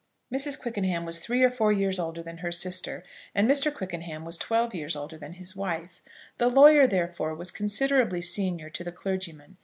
[0.33, 0.59] Mrs.
[0.59, 3.03] Quickenham was three or four years older than her sister,
[3.35, 3.71] and Mr.
[3.71, 6.01] Quickenham was twelve years older than his wife.
[6.39, 9.57] The lawyer therefore was considerably senior to the clergyman.